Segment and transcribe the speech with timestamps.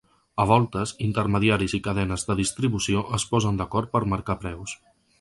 [0.43, 4.79] A voltes, intermediaris i cadenes de distribució es posen d’acord per marcar preus.